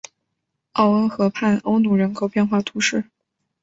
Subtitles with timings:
[0.73, 3.03] 奥恩河畔欧努人口变化图示